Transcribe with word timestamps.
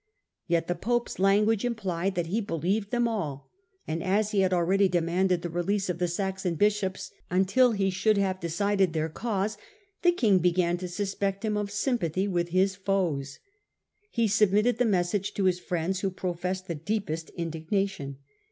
Yet 0.47 0.65
the 0.67 0.73
pope's 0.73 1.19
language 1.19 1.63
implied 1.63 2.15
fchat 2.15 2.25
he 2.25 2.41
believed 2.41 2.89
them 2.89 3.07
all, 3.07 3.51
and 3.87 4.01
as 4.01 4.31
he 4.31 4.39
had 4.39 4.51
already 4.51 4.87
demanded 4.89 5.43
the 5.43 5.49
release 5.51 5.89
of 5.91 5.99
the 5.99 6.07
Saxon 6.07 6.55
bishops 6.55 7.11
until 7.29 7.73
he 7.73 7.91
should 7.91 8.17
have 8.17 8.39
decided 8.39 8.93
their 8.93 9.09
cause, 9.09 9.59
the 10.01 10.11
king 10.11 10.39
began 10.39 10.77
to 10.77 10.87
suspect 10.87 11.45
him 11.45 11.55
of 11.55 11.69
sympathy 11.69 12.27
with 12.27 12.49
his 12.49 12.75
foes. 12.75 13.37
He 14.09 14.27
submitted 14.27 14.79
the 14.79 14.85
message 14.85 15.35
to 15.35 15.43
\ 15.43 15.45
his 15.45 15.59
friends, 15.59 15.99
who 15.99 16.09
professed 16.09 16.67
the 16.67 16.73
deepest 16.73 17.29
indignation. 17.37 18.17